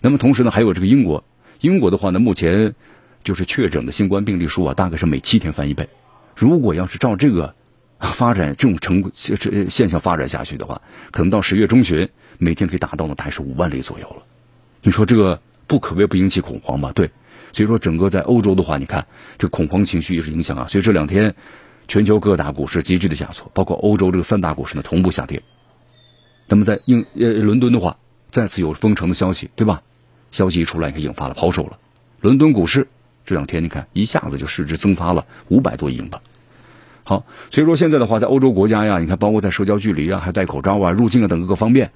[0.00, 1.24] 那么同时呢，还有这个英国，
[1.60, 2.74] 英国的话呢，目前
[3.24, 5.88] 就是确诊的新冠病例数啊，大概是每七天翻一倍。
[6.36, 7.56] 如果要是照这个
[7.98, 14.22] 发展这种成这现象发展下去的话，可能到十月中旬，每天可以达到呢大概是五万例左右了。
[14.82, 16.92] 你说这个不可谓不引起恐慌吧？
[16.94, 17.10] 对，
[17.52, 19.06] 所以说整个在欧洲的话，你看
[19.38, 20.66] 这恐慌情绪也是影响啊。
[20.68, 21.34] 所以这两天
[21.88, 25.42] 全球各大股市急剧的下挫，包括欧洲这个三大股市呢同步下跌。
[26.48, 27.96] 那么在英呃伦敦的话，
[28.30, 29.82] 再次有封城的消息，对吧？
[30.30, 31.78] 消息一出来，你看引发了抛售了。
[32.20, 32.86] 伦敦股市
[33.24, 36.22] 这两天你看一下子就市值增发了五百多亿英镑。
[37.02, 41.90] 好，所以说现在的话，在欧洲国家呀，你看包括在社交距离啊、还戴口罩啊、入境啊等各个方面。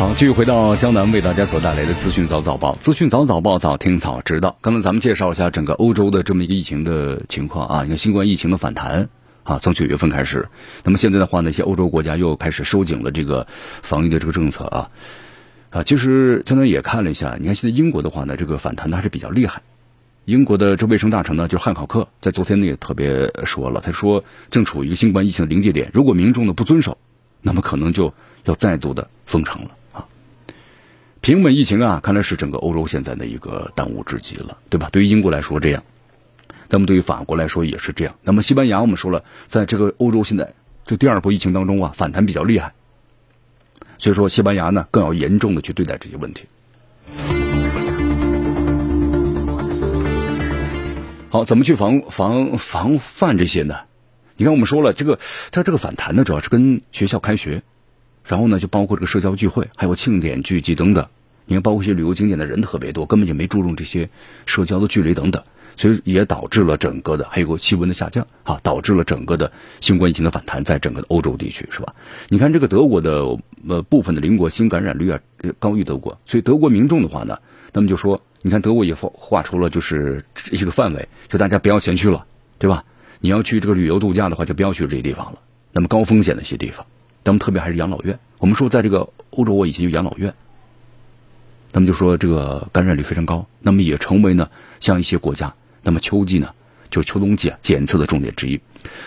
[0.00, 4.56] 好，继续回到江南为大家所带来的资讯早早报，资讯早早报早听早知道。
[4.62, 9.10] 刚才咱们介绍一下整个欧洲的这么一个疫情的情况啊，你看新冠疫情的反弹
[9.42, 10.48] 啊，从九月份开始，
[10.84, 13.46] 那么现在的话呢，一些欧洲国家又开始收紧了这个
[13.82, 14.88] 防疫的这个政策啊。
[15.68, 19.60] 啊，其实江南也看了一下，你看现在英国的话呢，这个反弹的还是比较厉害。
[20.24, 26.96] 英国的这卫生大臣呢，就是汉考克，在昨天呢也特别说了，他说正处于一个新冠疫情的临界点，如果民众呢不遵守，
[27.42, 29.72] 那么可能就要再度的封城了。
[31.20, 34.88] 平稳疫情啊，看来是整个欧洲现在的一个当务之急了，对吧？
[34.90, 35.84] 对于英国来说这样，
[36.70, 38.14] 那么对于法国来说也是这样。
[38.22, 40.54] 那么西班牙我们说了，在这个欧洲现在
[40.86, 42.72] 这第二波疫情当中啊，反弹比较厉害。
[43.98, 46.44] 所以说，西班牙呢更要严重的去对待这些问题。
[51.28, 53.80] 好，怎么去防防防范这些呢？
[54.36, 55.18] 你看，我们说了，这个
[55.50, 57.62] 它这个反弹呢，主要是跟学校开学，
[58.30, 61.08] 然后呢，就包括这个社交聚会，还有庆典聚集等等。
[61.46, 64.08] 你看，包括一些旅游景点的人特别多，根本就没注重这些
[64.46, 65.42] 社交的距离等等。
[65.74, 71.96] 所以也导致了整个的还有个气温的下降啊，导致了整个的新冠疫情的反弹，在整个的欧洲地区是吧？
[72.28, 75.20] 你看这个德国的呃部分的邻国新感染率啊
[75.58, 77.40] 高于德国，所以德国民众的话呢，
[77.72, 82.26] 那么就说，你看德国也画画出了就是一个范围，就大家不要前去了，
[82.58, 82.84] 对吧？
[83.18, 85.40] 你要去这个旅游度假的话，就不要去这些地方了。
[85.72, 86.86] 那么高风险的一些地方，
[87.24, 88.18] 咱们特别还是养老院。
[88.38, 90.34] 我们说在这个欧洲，我以前有养老院，
[91.72, 94.48] 那么就说这个感染率非常高，那么也成为呢
[94.80, 95.54] 像一些国家。
[95.82, 96.50] 那么秋季呢，
[96.90, 98.60] 就秋冬季啊，检测的重点之一。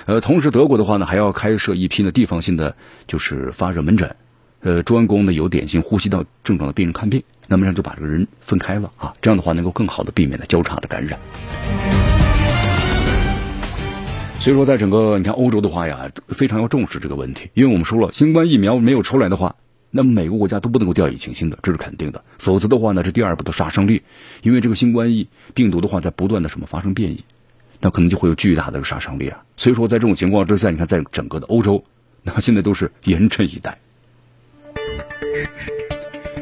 [0.06, 2.76] 呃，同时德国的话呢，还要开设一批呢地方性的
[3.08, 4.16] 就是发热门诊，
[4.62, 7.24] 呃，专攻呢有典型呼吸道症状的病人看病。
[7.48, 12.13] 那么这样就把这个人分开了啊，这样的话能够更好的避免了交叉的感染。
[14.44, 19.56] 所以说，在整个你看欧洲的话呀，非常要重视这个问题，因为我们说了，新冠疫苗没有出来的话。
[19.90, 22.22] 那么每个国家都不能够掉以轻心的，这是肯定的。
[22.40, 24.02] 否则的话呢，这第二步的杀伤力，
[24.42, 27.24] 因为这个新冠疫病毒的话在不断的什么发生变异，
[27.80, 29.46] 那可能就会有巨大的杀伤力啊。
[29.56, 31.86] 所以说，在这种情况之下，你看在整个的欧洲，
[32.22, 33.78] 那现在都是严阵以待。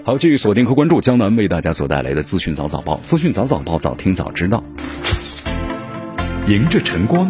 [0.03, 4.63] 好，继续锁定和关注江南为大家所带来的资讯早早报，资讯早早报，早听早知道。
[6.47, 7.29] 迎着晨光，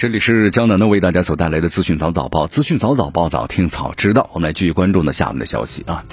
[0.00, 4.30] 这里是江南的为大家所带来的资讯早早报，资讯早早报早听早知道。
[4.32, 6.06] 我们来继续关注呢下面的消息啊。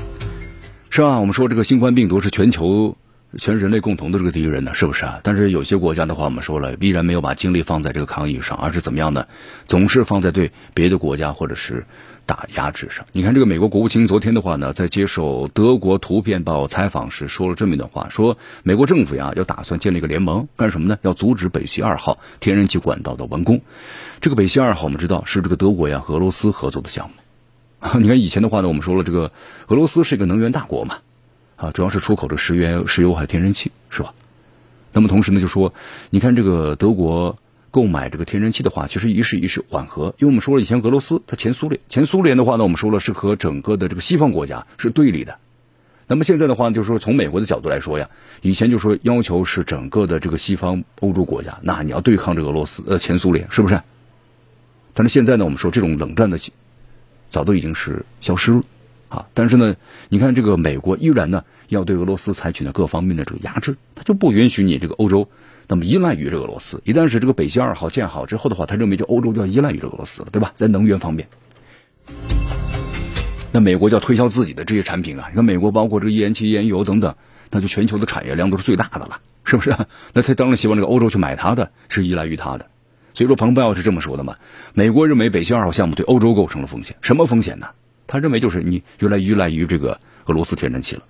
[0.89, 2.97] 是啊，我们说这个新冠病毒是全球。
[3.38, 5.21] 全人类共同的这个敌人呢，是不是啊？
[5.23, 9.26] 但是有些国家的话，我们说了，依然没有把精力放在这个抗疫上，而是怎么样呢？
[9.67, 11.86] 总是放在对别的国家或者是
[12.28, 13.08] 打压之上。
[13.13, 21.00] 你看，这个美国国务卿昨天的话呢，在接受德国《图片报》采访时说了这么一段话，说美国政府呀要打算建立一个联盟，干什么呢？
[21.02, 23.62] 要阻止北溪二号天然气管道的完工。
[24.22, 27.16] 这个北溪二号我们知道是这个德国呀和俄罗斯合作的项目。
[28.00, 29.32] 你看以前的话呢，我们说了，这个
[29.68, 30.98] 俄罗斯是一个能源大国嘛。
[31.56, 34.13] 啊，主要是出口的石油、石油还有天然气，是吧？
[34.94, 35.74] 那么同时呢，就说，
[36.12, 37.36] 你看这个德国
[37.78, 45.38] 购买这个天然气的话，其实一时一时缓和，因为我们说了，以前俄罗斯它前苏联，前苏联的话呢，我们说了是和整个的这个西方国家是对立的。
[46.08, 48.10] 那么现在的话，就是说从美国的角度来说呀，
[48.42, 53.80] 以前就说要求是整个的这个西方欧洲国家，那你要对抗这个俄罗斯呃前苏联，是不是？
[54.96, 56.40] 但是现在呢，我们说这种冷战的
[57.30, 58.63] 早都已经是消失了。
[59.10, 59.76] 啊，但是呢，
[60.10, 65.30] 你看这个美国依然呢要对俄罗斯采取呢各方面的这个压制，他就不允许你这个欧洲
[65.67, 66.82] 那么依赖于这个俄罗斯。
[66.86, 70.51] 一旦是这个北溪二号建好之后的话，他认为就欧洲就要依赖于这俄罗斯了，对吧？
[70.56, 71.27] 在能源方面，
[73.51, 75.27] 那美国就要推销自己的这些产品啊。
[75.30, 77.13] 你看美国包括这个页岩气、页岩油等等，
[77.51, 79.75] 那就全球的产业量都是最大的了，是不是？
[80.13, 82.65] 那他当然希望这个欧洲去买它的，是依赖于它的。
[83.13, 84.36] 所以说，蓬佩奥是这么说的嘛？
[84.73, 87.67] 美国认为北溪二号项目对欧洲构成了风险，什么风险呢？
[88.06, 91.01] 他认为就是你越来依赖于这个俄罗斯天然气了，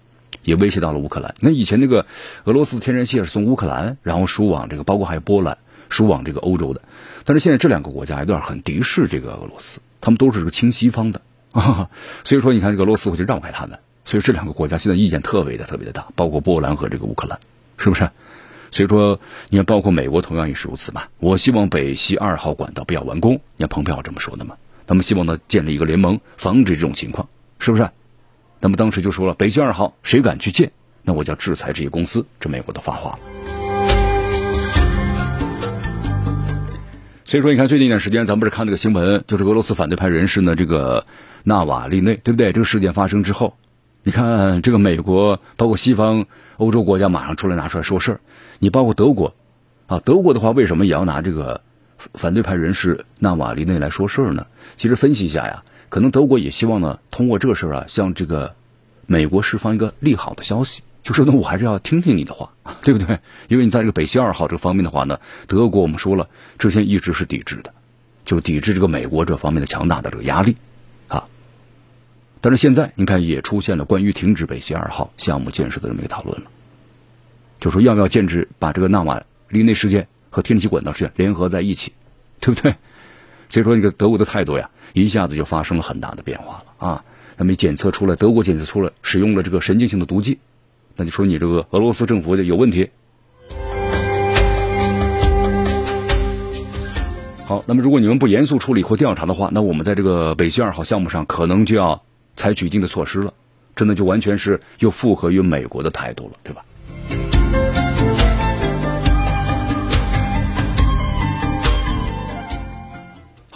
[0.47, 1.35] 也威胁到了乌克兰。
[1.41, 2.05] 那以前那个
[2.45, 5.57] 俄罗斯天然气是从乌克兰，然后输往这个，包括还有波兰
[5.89, 6.81] 输往这个欧洲的。
[7.25, 11.19] 但是现在这两个国家有点很敌视这个俄罗斯，他们都是这个亲西方的
[11.51, 11.89] 啊。
[12.23, 13.79] 所以说，你看这个俄罗斯会去让开他们。
[14.05, 17.39] 所以这两个国家现在意见特别的特别的大，包括波兰和这个乌克兰，
[17.77, 18.09] 是不是？
[18.71, 21.03] 所以说，你看，包括美国同样也是如此嘛。
[21.19, 24.55] 我希望北溪二号管道不要完工，你看蓬佩奥这么说的嘛。
[24.85, 27.27] 他们希望呢建立一个联盟，防止这种情况，
[27.59, 27.89] 是不是？
[28.59, 30.71] 那么当时就说了，北京二号谁敢去建，
[31.03, 32.25] 那我就要制裁这些公司。
[32.39, 33.19] 这美国都发话了。
[37.23, 41.05] 所以说，你看最近一段时间，咱们不是看那个新闻，就是俄罗斯反对派人士呢，这个
[41.43, 42.53] 纳瓦利内，对不对？
[42.53, 43.53] 这个事件发生之后，
[44.03, 48.21] 你看这个美国，包括西方欧洲国家，马上出来拿出来说事儿。
[48.59, 49.33] 你包括德国，
[49.87, 51.61] 啊，德国的话为什么也要拿这个
[52.13, 54.47] 反对派人士纳瓦利内来说事儿呢？
[54.77, 58.55] 其实分析一下呀，可能德国也希望呢，通过这个事儿啊，向这个
[59.05, 62.51] 美国释放一个利好的消息，就说呢，我还是要听听你的话，
[62.83, 63.19] 对不对？
[63.47, 67.73] 因为你在这个北溪二号这个方面的话呢，德国我们说了，之前一直是抵制的，
[68.25, 70.57] 就抵制这个美国这方面的强大的这个压力，
[71.07, 71.25] 啊，
[72.41, 76.51] 但是现在你看也出现了关于停止北溪二号项目建设的这么一个讨论了。
[77.59, 81.93] 就说要不要建制，把这个纳瓦利内事件和天然气管道事件联合在一起，
[82.39, 82.75] 对不对？
[83.49, 84.69] 所以说，这个德国的态度呀，
[85.03, 87.05] 一下子就发生了很大的变化了啊！
[87.37, 90.39] 那么检测出来，德国检测出来使用了这个神经性的毒剂，
[90.95, 92.89] 那就说你这个俄罗斯政府就有问题。
[97.45, 102.03] 好，那么如果你们不严肃处理或调查的话，那我们在这个北溪二号项目上可能就要
[102.35, 103.33] 采取一定的措施了，
[103.75, 106.65] 真的就完全是又符合于美国的态度了，对吧？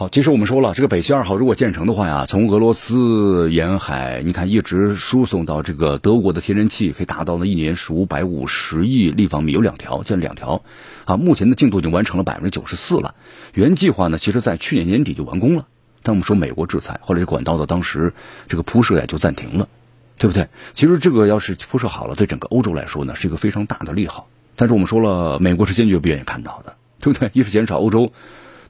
[0.01, 10.63] 好，其实我们说了，这个北溪二号如果建成的话呀，从俄罗斯沿海，你看一直输送到这个德国的天然气，可以达到呢一年是五百五十亿立方米，有两条，建两条，
[11.05, 13.13] 啊，目前的进度已经完成了百分之九十四了。
[13.53, 15.67] 原计划呢，其实在去年年底就完工了，
[16.01, 18.11] 但我们说美国制裁，后来这管道的当时
[18.47, 19.67] 这个铺设呀就暂停了，
[20.17, 20.47] 对不对？
[20.73, 24.27] 其实这个要是铺设好了，对整个欧洲来说呢，是一个非常大的利好。
[24.55, 27.29] 但是我们说了，美国是坚决不愿意看到的，对不对？
[27.33, 28.11] 一是减少欧洲。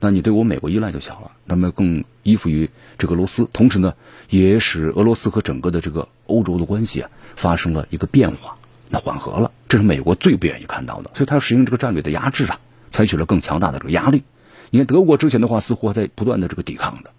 [0.04, 3.94] 那你对我美国依赖就小了，那么更依附于这个俄罗斯，同时呢，
[4.32, 8.58] 也使俄罗斯和整个的这个欧洲的关系啊发生了一个变化，
[8.90, 12.60] 那缓和了，这是美国最不愿意看到的，所以他实行这个战略的压制啊，
[12.92, 14.24] 采取了更强大的这个压力。
[14.72, 17.12] 你看德国之前的话似乎在不断的这个抵抗的，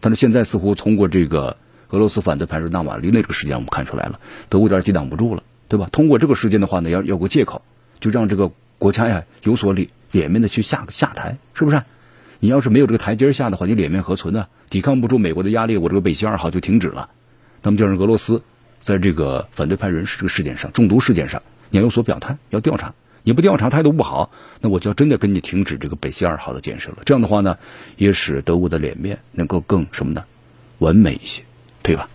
[0.00, 1.58] 但是现在似乎通过这个
[1.90, 5.90] 俄罗斯反对派是纳瓦利内这个事件，我们看出来了，德国有点抵挡不住了，对吧？
[5.92, 7.60] 通过这个事件的话呢，要有个借口，
[8.00, 11.82] 就让这个国家呀有所脸脸面的去下下台，是不是？
[12.44, 14.48] 你要是没有这个台阶下的话，你脸面何存呢？
[14.68, 17.08] 抵抗不住美国的压力，我这个北溪二号就停止了。
[17.62, 18.42] 那么就让俄罗斯
[18.82, 22.94] 在这个反对派人士这个事件上、中毒事件上，你要有所表态，要调查。
[23.22, 26.96] 你不调查，态度不好，那我就要真的跟你停止这个北溪二号的建设了。
[27.04, 27.58] 这样的话呢，
[27.96, 30.24] 也使德国的脸面能够更什么呢？
[30.80, 31.44] 完美一些，
[31.80, 32.08] 对吧？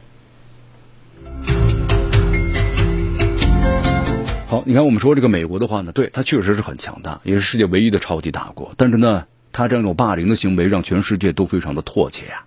[4.47, 9.23] 好，你看我们说这个美国的话呢，对它确实是很强大，也是世界唯一的超级大国，但是呢。
[9.57, 12.45] 他这种霸凌的行为，让全世界都非常的唾弃呀。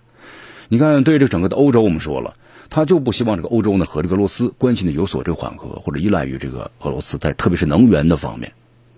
[0.69, 2.35] 你看，对这整个的欧洲，我们说了，
[2.69, 8.53] 他就不希望这个欧洲呢和这个俄罗斯关系呢有所这个缓和，或者依赖于这个俄罗斯，在特别是能源的方面，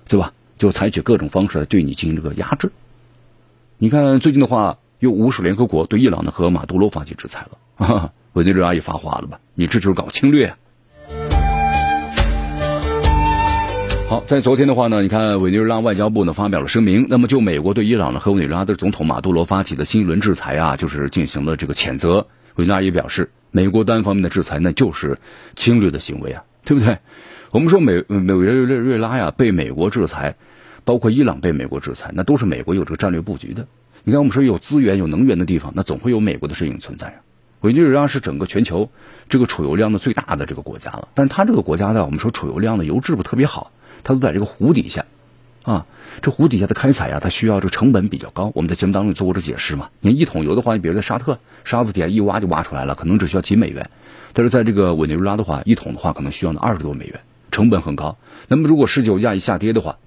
[0.08, 0.32] 对吧？
[0.60, 2.72] 就采取各种方式来对你进行这个压制。
[3.80, 9.40] 你看最近的话，又无视联合国对伊朗呢和马杜罗发起制裁了， 委内瑞拉也发话了吧？
[9.56, 10.54] 你这就是搞侵略。
[14.14, 22.28] 好，在昨天的话呢，你看委内瑞拉外交部呢发表了声明，那么就美国对伊朗呢和委内瑞拉的总统马杜罗发起的新一轮制裁啊，就是进行了这个谴责。
[22.54, 25.18] 委内瑞拉也表示，美国单方面的制裁那就是
[25.56, 27.00] 侵略的行为啊，对不对？
[27.50, 30.36] 我们说美美委内瑞拉呀被美国制裁，
[30.86, 33.66] 包括伊朗被美国制裁，那都是美国有这个战略布局的。
[34.04, 37.16] 你看，我们说有资源有能源的地方，那总会有美国的身影存在啊。
[37.62, 38.92] 委内瑞拉是整个全球
[39.28, 43.72] 这个储油量的最大的这个国家了，但是它这个国家呢，我们说储油量的油质不特别好。
[44.04, 45.06] 它都在这个湖底下，
[45.64, 45.86] 啊，
[46.22, 48.52] 这湖底下的开采呀，它需要这个成本比较高。
[48.54, 49.90] 我们在节目当中做过这解释嘛。
[50.00, 53.90] 你看一桶油的话，你比如在沙特沙子底下一挖就挖出来了，可能只需要几美元。
[54.34, 57.20] 但是在这个委内瑞拉的话，一桶的话可能需要呢二十多美元，
[57.52, 58.18] 成本很高。
[58.48, 59.98] 那么如果石油价一下跌的话，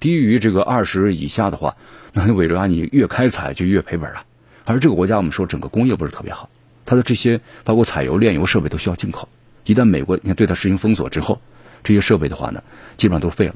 [0.00, 1.76] 低于这个二十以下的话，
[2.12, 4.24] 那委内瑞拉你越开采就越赔本了。
[4.64, 6.48] 而这个国家我们说整个工业不是特别好，
[6.86, 9.28] 它的这些包括采油炼油设备都需要进口。
[9.64, 11.40] 一旦美国你看对它实行封锁之后，
[11.84, 12.64] 这些设备的话呢，
[12.96, 13.54] 基本上都废了。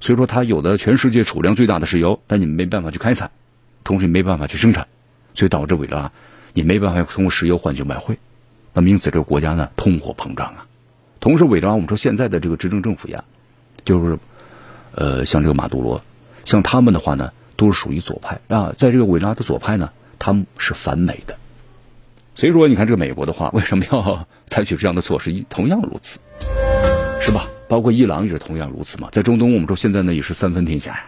[0.00, 3.30] 所以说它有的全世界储量最大的石油，但你们没办法去开采，
[3.84, 4.86] 同时也没办法去生产，
[5.34, 6.12] 所以导致委拉
[6.54, 8.18] 也没办法通过石油换取外汇。
[8.72, 10.66] 那么因此这个国家呢通货膨胀啊。
[11.18, 13.24] 同时委拉我们说现在的这个执政政府呀，
[13.84, 14.18] 就是
[14.94, 16.00] 呃像这个马杜罗，
[16.44, 19.90] 像他们的话呢都是属于左派啊，在这个委拉的左派呢，
[20.20, 21.36] 他们是反美的。
[22.36, 25.44] 所以说，你看这个美国的话，为什么要采取这样的措施？
[25.50, 26.20] 同样如此，
[27.28, 27.46] 是吧？
[27.68, 29.10] 包括伊朗也是同样如此嘛。
[29.12, 31.04] 在中东，我们说现在呢也是三分天下呀，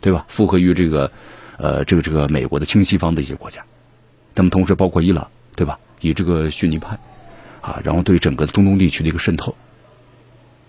[0.00, 0.24] 对吧？
[0.26, 1.12] 附和于这个，
[1.58, 3.62] 呃，这个这个美国的亲西方的一些国家。
[4.34, 5.78] 那么同时包括伊朗，对吧？
[6.00, 6.98] 以这个逊尼派，
[7.60, 9.54] 啊，然后对整个中东地区的一个渗透，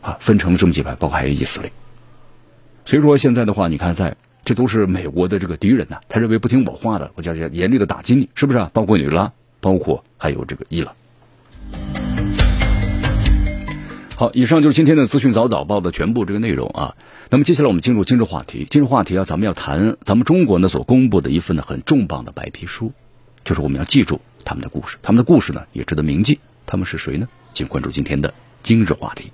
[0.01, 1.71] 啊，分成了这么几派，包括还有以色列。
[2.83, 8.71] 所以说现在的话，你看，在这都是美国的这个敌人呐，他认为不听我话的，我叫叫严厉的打击你，是不是啊？
[8.73, 9.31] 包括女拉。
[9.61, 10.93] 包括还有这个伊朗。
[14.17, 16.95] 好，以上就是今天的资讯早早报的全部这个内容啊。
[17.29, 18.65] 那么接下来我们进入今日话题。
[18.69, 22.93] 今日话题啊，咱们要谈咱们中国呢所公布的一份呢很重磅的白皮书，
[23.43, 26.39] 就是我们要记住他们的故事，他们的故事呢也值得铭记。
[26.65, 27.27] 他们是谁呢？
[27.51, 29.31] 请关注今天的今日话题。